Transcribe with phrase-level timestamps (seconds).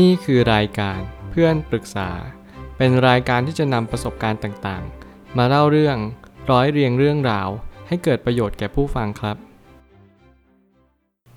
[0.00, 2.10] นี่คือรายการเพื่อนปรึกษา
[2.76, 5.96] เป็นรายการที่จะนำประสบการณ์ต่างๆ มาเล่าเรื่อง
[6.50, 7.48] ร้อยเรียงเรื่องราว
[7.88, 9.36] ให้เกิดประโยชน์แก่ผู้ฟังครับ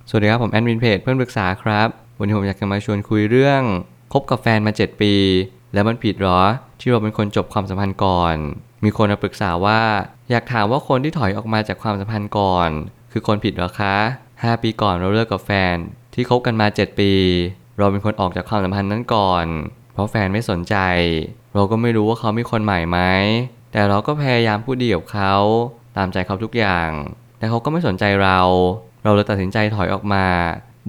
[0.09, 1.87] สวัสดีครับ ผมแอดมินเพจเพื่อนปรึกษาครับ
[2.19, 3.61] วันนี้ผมอยากจะมาชวนคุยเรื่อง
[4.13, 5.13] คบกับแฟนมา 7 ปี
[5.73, 6.41] แล้วมันผิดหรอ
[6.79, 8.35] ที่เราเป็นคนจบความสัมพันธ์ก่อน
[8.83, 9.81] มีคนมาปรึกษาว่า
[10.29, 12.69] อยากถามว่าคนที่ถอยออกมาจากความสัมพันธ์ก่อน
[13.11, 13.95] คือคนผิดหรอคะ
[14.33, 15.75] 5 ปีก่อนเราเลิกกับแฟน
[16.13, 17.13] ที่คบกันมา 7 ปี
[17.77, 19.45] เราเป็นคนออกจากความสัมพันธ์นั้นก่อน
[19.93, 20.75] เพราะแฟนไม่สนใจ
[21.55, 22.99] เราก็ไม่รู้ว่าเขามีคนใหม่ไหม
[23.71, 25.35] แต่เราก็พยายามพูดดีกับเขา
[25.97, 26.89] ตามใจเขาทุกอย่าง
[27.37, 28.39] แต่เขาก็ไม่สนใจเรา
[29.03, 30.25] เราเลยตัดสินใจถอยออกมา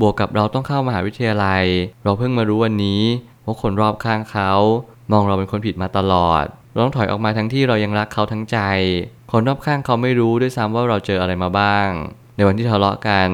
[0.01, 1.65] บวกกับเราต้องเข้ามหาวิทยาลัย
[2.05, 3.03] เราเพิ่งมารู้วันนี้
[3.45, 4.53] ว่าคนรอบข้างเขา
[5.13, 8.59] มองเราเป็นคนผิดมาตลอด เราต้องถอยออกมาทั้งที่เรายังรักเขาทั้งใจ
[9.33, 11.89] คนรอบข้างเขาไม่รู้ด้วยซ้ำว่าเราเจออะไรมาบ้าง
[12.37, 13.31] ในวันที่ทะเลาะกัน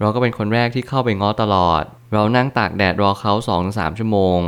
[0.00, 4.40] เราก็เป็นคนแรกที่เข้าไปง้อตลอด เรานั่งตากแดดรอเขา2อถึงสชั่วโมง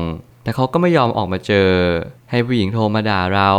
[0.42, 1.70] แต่เขาก็ไม่ยอมออกมาเจอ
[2.30, 3.50] ให้ผู้หญิงโทรมาด่าเรา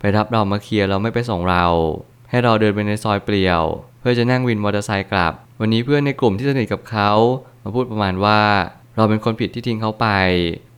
[0.00, 1.66] ไปรับเรามาเคลียร์เราไม่ไปส่งเรา
[2.30, 3.62] ให้เราเดินไปในซอยเปลี่ยว
[4.00, 7.10] เพื่อจะนั่งวินมอเตอร์ไซค์กลับ วันนี้เพื่อนในกลุ่มที่สนิทกับเขา
[7.62, 8.40] มาพูดประมาณว่า
[8.96, 10.08] เราเป็นคนผิดที่ทิ้งเขาไป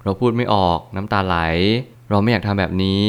[0.05, 1.37] เราพูดไม่ออกน้ำตาไหล
[2.11, 3.05] เราไม่อยากทำแบบนี้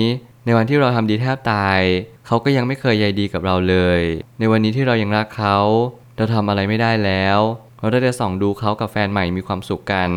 [0.46, 1.80] ในวันที่เราทำดีแทบตาย
[2.28, 4.02] เขาก็ยังไม่เคยใยดีกับเราเลย
[4.40, 5.58] ในวันนี้ที่เรายังรักเขา
[6.16, 7.40] เราทำอะไรไม่ได้แล้ว
[7.84, 10.10] เราได้แต่ส่องดูเขากับแฟนใหม่มีความสุขกัน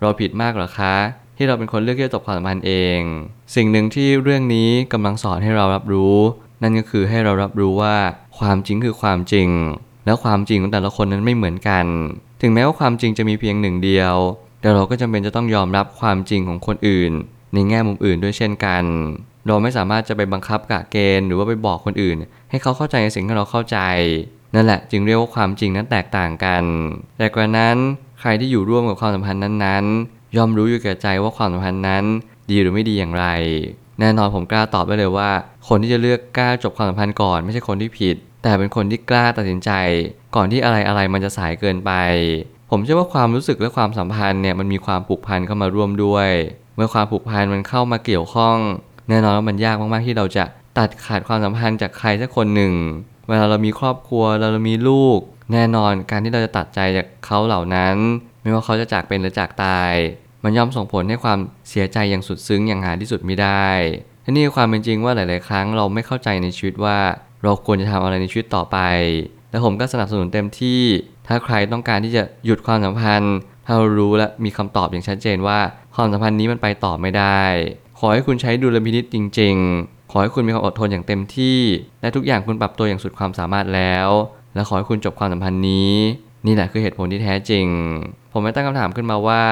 [0.00, 0.94] เราผิดมากหรอคะ
[1.36, 3.00] ที่เราเป็นคนเลือกที่จะจบความสัมพันธ์เอง
[3.54, 6.16] สิ่งหนึ่งที่เรื่องนี้กำลังสอนให้เรารับรู้
[6.62, 7.96] นั่นก็คือให้เรารับรู้ว่า
[8.38, 9.48] ความจริงคือความจริง
[10.06, 11.86] แล้วความจริงของแต่ละคนนั้นไม่เหมือนกัน
[12.40, 14.14] ถึงแม้ว่าความจริงจะมีเพียงหนึ่งเดียว
[14.60, 17.12] แต่เราก็จำเป็นจะต้องยอมรับความจริงของคนอื่น
[17.54, 18.84] ในแง่มุมอื่นด้วยเช่นกัน
[19.46, 22.16] เราไม่สามารถจะไปบังคับกะเกณฑ์หรือว่าไปบอกคนอื่น
[22.50, 23.78] ให้เขาเข้าใจในสิ่งที่เราเข้าใจ
[24.54, 26.64] นั่นแหละจึงเรียกว่าความจริงนั้นแตกต่างกัน
[27.18, 27.76] แต่กว่านั้น
[28.20, 32.04] ใครที่อยู่ร่วมกับความสัมพันธ์นั้นๆ ย่อมรู้อยู่แก่ใจว่าความสัมพันธ์นั้น
[32.50, 33.26] ดีหรือไม่ดีอย่างไร
[34.00, 35.30] แน่นอนผมกล้าตอบได้เลยว่า
[35.68, 39.70] คนที่จะเลือกกล้าจบความสัมพันธ์ก่อนไม่ใช่คนที่ผิด แต่เป็นคนที่กล้าตัดสินใจ
[40.36, 41.92] ก่อนที่อะไรอะไรมันจะสายเกินไป
[42.70, 46.30] ผมเชื่อว่าความรู้สึกและความสัมพันธ์เนี่ยมันมีความผูกพันเข้ามาร่วมด้วย
[46.76, 48.56] เมื่อความผูกพันมันเข้ามาเกี่ยวข้อง
[49.08, 50.44] แน่นอนว่ามันยากมากๆที่เราจะ
[50.78, 52.72] ตัดขาดความสัมพันธ์จากใครสักคนหนึ่ง
[53.28, 55.18] เวลาเรามีครอบครัวเราเรามีลูก
[55.52, 57.96] แน่นอนการที่เราจะตัดใจจากเขาเหล่านั้น
[58.42, 59.92] ไม่ว่าเขาจะจากเป็นหรือจากตาย
[60.44, 63.68] มันย่อมส่งผลให้ความเสียใจอย่างสุดซึ้งอย่างหาที่สุดไม่ได้
[64.22, 66.98] และนี่ความเป็นจริงว่าหลาย ๆ ครั้งเราไม่เข้าใจในชีวิตว่า
[67.42, 68.78] เราควรจะทำอะไรในชีวิตต่อไป
[69.50, 70.82] และผมก็สนับสนุนเต็มที่
[71.26, 73.36] ถ้าใครต้องการที่จะหยุดความสัมพันธ์
[73.66, 75.58] ถ้าเรารู้และมีคำตอบอย่างชัดเจนว่า
[75.94, 77.42] ความสัมพันธ์นี้มันไปต่อไม่ได้
[77.98, 79.54] ขอให้คุณใช้ดุลพินิจจริง
[79.86, 81.58] ๆ ขอให้คุณมีความอดทนอย่างเต็มที่
[82.00, 84.08] และทุกอย่างคุณปรับตัวอย่างสุดความสามารถแล้ว
[84.54, 85.92] และขอให้คุณจบความสัมพันธ์นี้
[86.46, 87.66] นี่แหละคือเหตุผลที่แท้จริง
[88.32, 89.42] ผมไม่ตั้งคำถามขึ้นมาว่า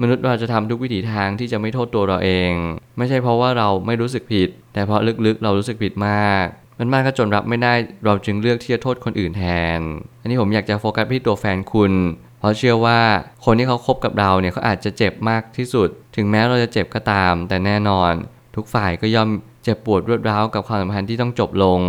[0.00, 2.52] มนุษย์เราจะทำทุกวิถีทางที่จะไม่โทษตัวเราเอง
[2.98, 6.44] ไม่ใช่เพราะว่าเราไม่รู้สึกผิด แต่เพราะลึกๆ เรารู้สึกผิดมาก
[6.78, 9.44] มันมากก็จนรับไม่ได้เราจึงเลือกที่จะโทษคนอื่นแท
[9.78, 9.80] น
[10.20, 11.92] อันนี้ผมอยากจะโฟกัสที่ตัวแฟนคุณ
[12.40, 13.00] เพราะเชื่อว่า
[13.44, 18.12] คนที่เขาคบกับเราเนี่ยเขาอาจจะเจ็บมากที่สุด ถึงแม้เราจะเจ็บก็ตาม แต่แน่นอน
[18.56, 19.28] ทุกฝ่ายก็ย่อม
[19.64, 21.80] เจ็บปวดรวดร้าวกับความสัมพันธ์ที่ต้องจบลง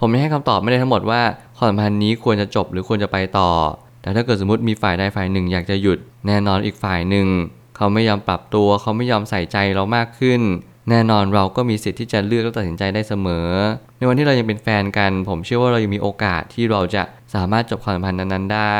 [0.00, 1.20] ผมไม่ให้คำตอบไม่ได้ทั้งหมดว่า
[1.58, 3.50] ความสัมพันธ์นี้ควรจะจบหรือควรจะไปต่อ
[4.02, 7.26] แต่ถ้าเกิดสมมติมีฝ่ายใดฝ่ายหนึ่งอยากจะหยุด แน่นอนอีกฝ่ายหนึ่ง
[7.76, 10.40] เขาไม่ยอมปรับตัว เขาไม่ยอมใส่ใจเรามากขึ้น
[10.90, 13.48] แน่นอนเราก็มีสิทธิ์ที่จะเลือกและตัดสินใจได้เสมอ
[13.98, 17.02] ในวันที่เรายังเป็นแฟนกัน ผมเชื่อว่าเรายังมีโอกาสที่เราจะ
[17.34, 18.78] สามารถจบความสัมพันธ์นั้นๆได้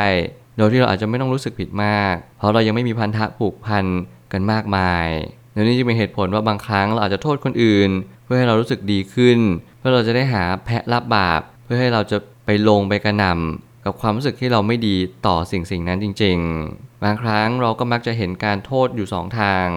[0.57, 3.85] โดยที่เราอาจจะไม่ต้องรู้สึกผิดมาก เพราะเรายังไม่มีพันธะผูกพัน
[4.31, 5.07] กันมากมาย
[5.55, 7.89] และนี่จะเป็นเหตุผลว่าบางครั้งเราอาจจะโทษคนอื่น
[8.23, 9.39] เพื่อให้เรารู้สึกดีขึ้น
[9.77, 14.95] เพื่อเราจะได้หาแพะรับบาป เพื่อให้เราจะไปลงไปกระหน่ำกับความรู้สึกที่เราไม่ดี
[15.27, 16.37] ต่อสิ่งสิ่งนั้นจริง
[16.71, 19.67] ๆ บางครั้งเราก็มักจะเห็นการโทษอยู่สองทาง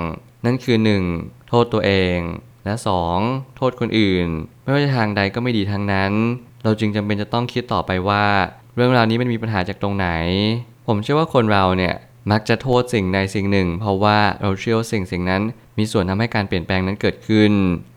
[0.45, 0.77] นั่นคือ
[1.13, 1.49] 1.
[1.49, 2.19] โทษตัวเอง
[2.65, 2.75] และ
[3.17, 3.57] 2.
[3.57, 4.27] โทษคนอื่น
[4.63, 6.13] ไม่ว่าจะทางใดก็ไม่ดีทางนั้น
[6.65, 8.25] เราจึงจำเป็นจะต้องคิดต่อไปว่า
[8.75, 10.09] เรื่องราวนี้มันมีปัญหาจากตรงไหน
[10.87, 11.95] ผมเชื่อว่าคนเราเนี่ย
[12.31, 15.43] มักจะโทษสิ่งใดสิ่งหนึ่ง เพราะว่าเราเชื่อว่าสิ่งสิ่งนั้น
[15.79, 17.53] มีส่วนทำให้การเปลี่ยนแปลงนั้นเกิดขึ้น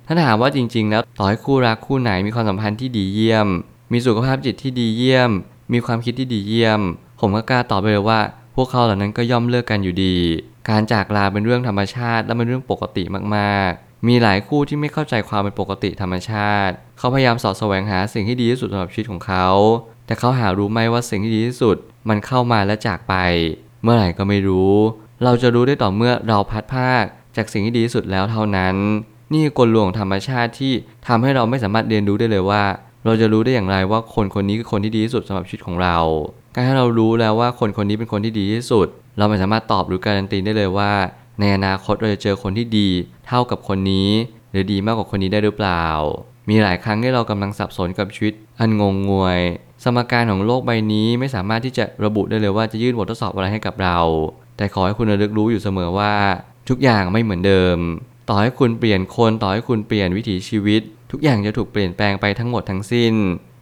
[0.07, 3.47] ถ้าถามว่าจริง ๆ แล้วต่อให้คู่รักคู่ไหนมีความสัมพันธ์ที่ดีเยี่ยม
[3.91, 5.31] มีสุขภาพจิตที่ดีเยี่ยม
[5.73, 6.81] มีความคิดที่ดีเยี่ยม
[7.19, 8.19] ผมก็กล้าตอบไปเลยว่า
[8.55, 10.15] พวกเขาเหล่านั้นก็ย่อมเลิกกันอยู่ดี
[10.69, 13.03] การจากลาเป็นเรื่องธรรมชาติ และเป็นเรื่องปกติ
[13.35, 19.47] มากๆมีหลายคู่ที่ไม่เข้าใจความเป็นปกติธรรมชาติ เขาพยายามสอดแสวงหาสิ่งที่ดีที่สุดสำหรับชีวิตของเขา
[20.05, 21.77] แต่เขาหารู้ไหมว่าสิ่งที่ดีที่สุด
[22.09, 23.15] มันเข้ามาและจากไป
[23.83, 24.73] เมื่อไหร่ก็ไม่รู้
[25.23, 27.03] เราจะรู้ได้ต่อเมื่อเราพัดภาค
[27.35, 28.75] จากสิ่งที่ดีที่สุดแล้วเท่านั้น
[29.33, 30.73] นี่กลลวงของธรรมชาติที่
[31.07, 32.63] ทำให้เราไม่สามารถเรียนรู้ได้เลยว่า
[33.05, 35.97] เราจะรู้ได้อย่างไรว่าคนคนนี้คือคนที่ดีที่สุดสำหรับชีวิตของเรา
[36.55, 38.87] การที่เรารู้แล้วว่าคนคนนี้เป็นคนที่ดีที่สุด
[39.17, 40.91] เราไม่สามารถตอบหรือการันตีได้เลยว่า
[41.39, 42.89] ในในอนาคตเราจะเจอคนที่ดี
[43.27, 44.09] เท่ากับคนนี้
[44.51, 45.85] หรือดีมากกว่าคนนี้ได้หรือเปล่า
[46.49, 49.39] มีหลายครั้งที่เรากำลังสับสนกับชีวิต อันงงงวย
[49.83, 53.99] สมการของโลกใบนี้ไม่สามารถที่จะระบุได้เลยว่าจะยื่นบททดสอบอะไรให้กับเรา
[54.57, 56.13] แต่ขอให้คุณระลึกรู้อยู่เสมอว่า
[56.69, 57.77] ทุกอย่างไม่เหมือนเดิม
[58.29, 60.81] ต่อให้คุณเปลี่ยนคนต่อให้คุณเปลี่ยนวิถีชีวิต
[61.11, 63.13] ทุกอย่างจะถูกเปลี่ยนแปลงไปทั้งหมดทั้งสิ้น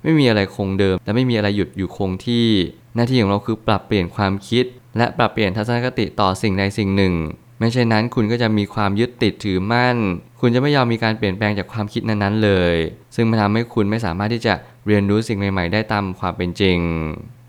[0.03, 2.47] ไม่มีอะไรคงเดิม และไม่มีอะไรหยุดอยู่คงที่
[2.95, 4.65] หน้าที่ของเราคือปรับเปลี่ยนความคิด
[4.97, 7.13] และปรับเปลี่ยนทัศนคติต่อสิ่งใดสิ่งหนึ่ง
[7.57, 9.97] ไม่เช่นนั้นคุณก็จะมีความยึดติดถือมั่น
[10.41, 12.75] คุณจะไม่ยอมมีการเปลี่ยนแปลงจากความคิดนั้นๆเลย
[13.15, 14.53] ซึ่งมันทำให้คุณไม่สามารถที่จะ
[14.87, 16.79] เรียนรู้สิ่งใหม่ ๆ ได้ตามความเป็นจริง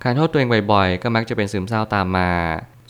[0.04, 2.30] การโทษตัวเองบ่อยๆ ก็มักจะเป็นซึมเศร้าตามมา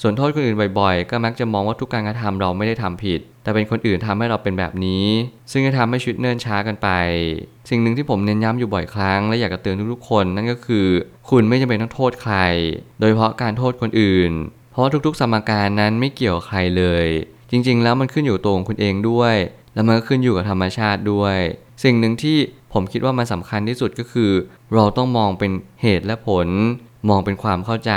[0.03, 5.07] ส่วนโทษคนอื่นบ่อยๆ ก็มักจะมองว่าทุกการกระทำเราไม่ได้ทำผิด แต่เป็นคนอื่นทำให้เราเป็นแบบนี้
[5.51, 6.89] ซึ่งจะทำให้ชีวิตเนิ่นช้ากันไป
[7.71, 10.87] สิ่งหนึ่งที่ผมเน้นย้ำอยู่บ่อยครั้งและอยากจะเตือนทุกๆคนนั่นก็คือ
[11.31, 12.37] คุณไม่จำเป็นต้องโทษใคร
[13.01, 14.33] โดยเฉพาะการโทษคนอื่น
[14.71, 17.07] เพราะว่าทุกๆ สมการนั้นไม่เกี่ยวใครเลย
[17.51, 19.35] จริง ๆ แล้วมันขึ้นอยู่ตัวของคุณเองด้วย
[19.75, 21.37] แล้วมันก็ขึ้นอยู่กับธรรมชาติด้วย
[21.83, 22.39] สิ่งหนึ่งที่
[22.73, 24.31] ผมคิดว่ามันสำคัญที่สุดก็คือ
[24.75, 26.49] เราต้องมองเป็นเหตุและผล
[27.09, 27.93] มองเป็นความเข้าใจ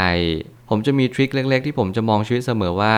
[0.70, 2.96] ผมจะมีทริคเล็ก ๆ ที่ผมจะมองชีวิตเสมอว่า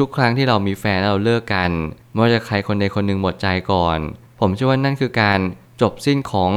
[0.00, 1.70] ทุกๆ ครั้งที่เรามีแฟนแล้วเราเลิกกัน
[2.12, 3.98] ไม่ว่าจะใครคนใดคนหนึ่งหมดใจก่อน
[4.40, 5.38] ผมเชื่อว่านั่นคือการ
[5.82, 6.50] จบสิ้นของ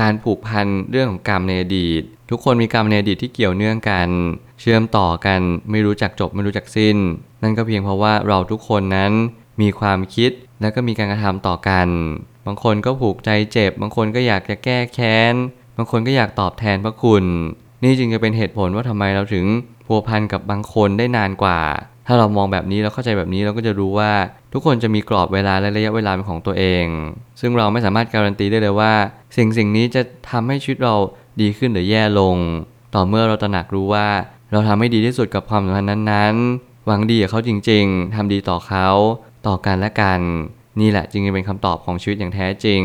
[0.00, 4.08] การผูกพันเรื่องของกรรมในอดีต ทุกคนมีกรรมในอดีตที่เกี่ยวเนื่องกัน
[4.60, 5.40] เชื่อมต่อกัน
[5.70, 6.96] ไม่รู้จักจบไม่รู้จักสิ้น
[7.42, 9.12] นั่นก็เพียงเพราะว่าเราทุกคนนั้น
[9.60, 10.30] มีความคิด
[10.60, 11.88] และก็มีการกระทำต่อกัน
[12.46, 15.34] บางคนก็ผูกใจเจ็บ บางคนก็อยากจะแก้แค้น
[15.76, 17.24] บางคนก็อยากตอบแทนพระคุณ
[17.82, 19.46] นี่จึงจะเป็นเหตุผลว่าทำไมเราถึง
[19.86, 21.60] พัวพันกับบางคนได้นานกว่า
[22.06, 24.12] ถ้าเรามองแบบนี้เราเข้าใจแบบนี้เราก็จะรู้ว่า
[24.52, 26.86] ทุกคนจะมีกรอบเวลาและระยะเวลาเป็นของตัวเอง
[27.40, 28.92] ซึ่งเราไม่สามารถการันตีได้เลยว่า
[29.36, 30.94] สิ่งสิ่งนี้จะทำให้ชีวิตเรา
[31.40, 32.36] ดีขึ้นหรือแย่ลง
[32.94, 34.08] ต่อเมื่อเราตระหนักรู้ว่า
[34.52, 38.88] เราทำให้ดีที่สุดกับความสัมพันธ์นั้นๆ หวังดีกับเขาจริงๆทำดีต่อเขา
[39.46, 40.20] ต่อกันและกัน
[40.80, 42.82] นี่แหละจึงเป็นคำตอบของชีวิตอย่างแท้จริง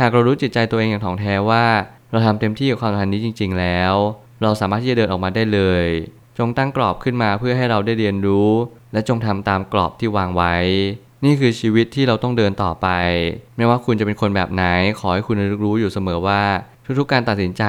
[0.00, 1.64] หากเรารู้จิตใจตัวเองอย่างถ่องแท้ว่า
[2.10, 3.94] เราทำเต็มที่กับความสัมพันธ์นี้จริง ๆ แล้ว
[4.42, 5.86] เราสามารถที่จะเดินออกมาได้เลย
[6.38, 8.50] จงตั้งกรอบขึ้นมาเพื่อให้เราได้เรียนรู้
[8.92, 10.54] และจงทำตามกรอบที่วางไว้
[11.24, 12.88] นี่คือชีวิตที่เราต้องเดินต่อไป
[13.56, 14.64] ไม่ว่าคุณจะเป็นคนแบบไหน
[15.00, 16.42] ขอให้คุณรู้อยู่เสมอว่า
[16.86, 17.64] ทุกๆการตัดสินใจ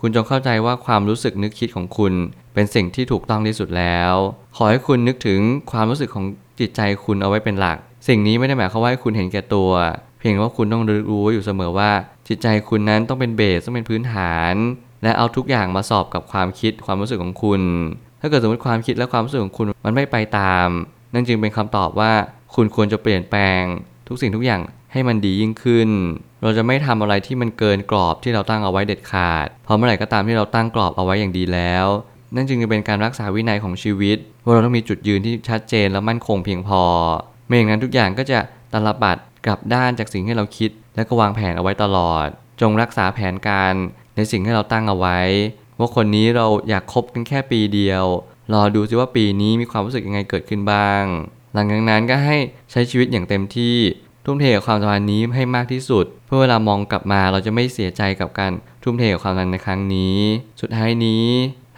[0.00, 2.12] คุณจงเข้าใจว่าความรู้สึกนึกคิดของคุณ
[2.54, 4.14] เป็นสิ่งที่ถูกต้องที่สุดแล้ว
[4.56, 5.40] ขอให้คุณนึกถึง
[5.72, 6.24] ความรู้สึกของ
[6.60, 7.78] จิตใจคุณเอาไว้เป็นหลัก
[8.08, 9.70] สิ่งนี้ไม่ได้หมายความว่าให้คุณเห็นแก่ตัว
[10.18, 11.90] เพียงว่าคุณต้องรู้อยู่เสมอว่า
[12.28, 14.54] จิตใจคุณนั้นต้องเป็นเบสต้องเป็นพื้นฐาน
[15.02, 17.62] และเอาทุกอย่างมาสอบกับความคิดความรู้สึกของคุณ
[18.20, 20.68] ถ้าเกิดสมมติความคิดและความรู้สึกของคุณมันไม่ไปตาม
[21.14, 22.12] นั่นจึงเป็นคำตอบว่า
[22.54, 23.62] คุณควรจะเปลี่ยนแปลง
[24.08, 24.60] ทุกสิ่งทุกอย่าง
[24.92, 25.88] ให้มันดียิ่งขึ้น
[26.42, 31.86] เราจะไม่ทำอะไรที่มันเกินกรอบที่เราตั้งเอาไว้เด็ดขาด เพราะเมื่อไหร่ก็ตามที่เราตั้งกรอบเอาไว้อย่างดีแล้ว
[32.34, 36.82] นั่นจึงจะเป็นการรักษาวินัยของชีวิต ว่าเราต้องมีจุดยืนที่ชัดเจนและมั่นคงเพียงพอ
[37.46, 38.38] ไม่อย่างนั้นทุกอย่างก็จะ
[38.74, 42.26] ตลบัดกลับด้านจากสิ่งที่เราคิด และก็วางแผนเอาไว้ตลอด
[42.60, 43.74] จงรักษาแผนการ
[44.16, 45.18] ในสิ่งที่เราตั้งเอาไว้
[45.78, 48.04] ว่าคนนี้เราอยากคบกันแค่ปีเดียว
[48.52, 51.02] รอดูซิว่าปีนี้มีความรู้สึกยังไงเกิดขึ้นบ้าง
[51.54, 52.36] หลังจากนั้นก็ให้
[52.70, 53.76] ใช้ชีวิตอย่างเต็มที่
[54.24, 58.52] ทุ่มเทกับความสัมพันธ์นี้ให้มากที่สุด เพื่อเวลามองกลับมาเราจะไม่เสียใจกับการ
[58.82, 60.16] ทุ่มเทกับความสัมพันธ์ในครั้งนี้
[60.60, 61.26] สุดท้ายนี้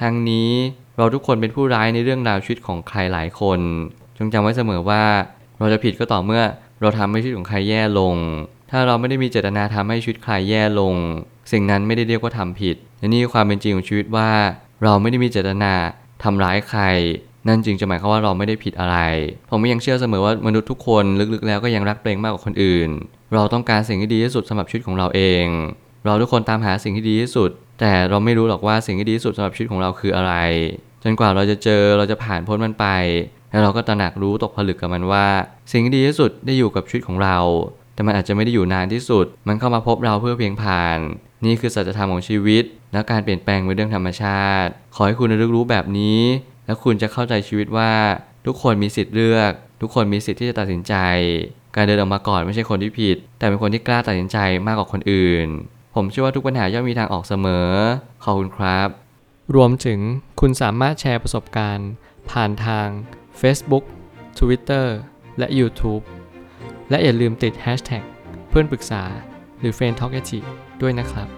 [0.00, 0.50] ทางนี้
[0.96, 3.60] เราทุกคนเป็นผู้ร้ายในเรื่องราวชีวิตของใครหลายคน
[4.18, 5.04] จงจำไว้เสมอว่า
[5.58, 6.42] เราจะผิดก็ต่อเมื่อ
[6.80, 8.14] เราทำให้ชีวิตของใครแย่ลง
[8.70, 10.94] ถ้าเราไม่ได้มีเจตนาทำให้ชีวิตใครแย่ลง
[11.52, 14.30] สิ่งนั้นไม่ได้เรียกว่าทำผิดและนี่คือความเป็นจริงของชีวิตว่า
[14.82, 15.72] เราไม่ได้มีเจตนา
[16.22, 16.82] ทำร้ายใคร
[17.48, 18.96] นั่นจึงจะหมายความว่าเราไม่ได้ผิดอะไร
[19.50, 22.90] ผมยังเชื่อเสมอว่ามนุษย์ทุกคนลึกๆแล้วก็ยังรักตัวเองมากกว่าคนอื่น
[23.34, 25.46] เราต้องการสิ่งที่ดีที่สุดสำหรับชีวิตของเราเอง
[26.06, 30.32] เราทุกคนตามหาสิ่งที่ดีที่สุด แต่เราไม่รู้หรอกว่าสิ่งที่ดีที่สุดสำหรับชีวิตของเราคืออะไร
[31.02, 32.86] จนกว่าเราจะเจอเราจะผ่านพ้นมันไป
[33.50, 35.26] แล้วเราก็ตระหนักรู้ตกผลึกกับมันว่า
[35.72, 37.38] สิ่งที่ดีที่สุดได้อยู่กับชีวิตของเรา
[37.94, 40.98] แต่มันอาจจะไม่ได้อยู่นานที่สุด มันเข้ามาพบเราเพื่อเพียงผ่าน
[41.44, 46.20] นี่คือสัจธรรมของชีวิต และการเปลี่ยนแปลงเป็นเรื่องธรรมชาติ ขอให้คุณระลึกรู้แบบนี้
[46.66, 47.92] และคุณจะเข้าใจชีวิตว่า
[48.46, 50.94] ทุกคนมีสิทธิ์เลือก ทุกคนมีสิทธิ์ที่จะตัดสินใจ
[51.76, 55.46] การเดินออกมาก่อนไม่ใช่คนที่ผิด แต่เป็นคนที่กล้าตัดสินใจมากกว่าคนอื่น
[55.94, 57.68] ผมเชื่อว่าทุกปัญหาย่อมมีทางออกเสมอ
[58.24, 58.88] ขอบคุณครับ
[59.54, 60.00] รวมถึง
[60.40, 61.90] คุณสามารถแชร์ประสบการณ์
[62.30, 62.88] ผ่านทาง
[63.40, 63.84] Facebook
[64.38, 64.86] Twitter
[65.38, 66.02] และ YouTube
[66.90, 68.04] และอย่าลืมติด Hashtag
[68.48, 69.02] เพื่อนปรึกษา
[69.58, 70.20] หรือ f r ร e n d t a l k a
[70.82, 71.28] ด้วยนะครับ